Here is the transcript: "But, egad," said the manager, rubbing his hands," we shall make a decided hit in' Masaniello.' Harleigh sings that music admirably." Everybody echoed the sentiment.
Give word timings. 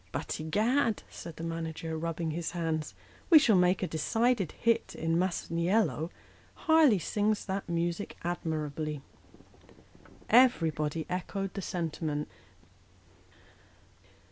"But, 0.11 0.39
egad," 0.39 1.03
said 1.11 1.35
the 1.35 1.43
manager, 1.43 1.95
rubbing 1.95 2.31
his 2.31 2.53
hands," 2.53 2.95
we 3.29 3.37
shall 3.37 3.55
make 3.55 3.83
a 3.83 3.87
decided 3.87 4.51
hit 4.53 4.95
in' 4.95 5.15
Masaniello.' 5.19 6.09
Harleigh 6.65 6.97
sings 6.99 7.45
that 7.45 7.69
music 7.69 8.17
admirably." 8.23 9.03
Everybody 10.27 11.05
echoed 11.07 11.53
the 11.53 11.61
sentiment. 11.61 12.27